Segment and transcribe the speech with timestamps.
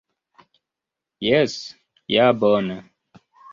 [1.27, 1.59] Jes,
[2.17, 2.81] ja bone!